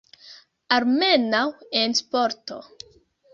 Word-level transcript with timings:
Almenaŭ 0.77 1.43
en 1.83 1.95
sporto. 2.01 2.59